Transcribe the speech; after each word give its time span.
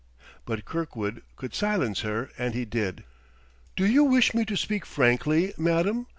But 0.45 0.65
Kirkwood 0.65 1.21
could 1.35 1.53
silence 1.53 1.99
her; 1.99 2.31
and 2.35 2.55
he 2.55 2.65
did. 2.65 3.03
"Do 3.75 3.85
you 3.85 4.03
wish 4.03 4.33
me 4.33 4.45
to 4.45 4.57
speak 4.57 4.83
frankly, 4.83 5.53
Madam? 5.59 6.07